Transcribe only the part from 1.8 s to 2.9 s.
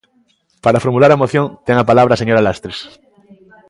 palabra a señora Lastres.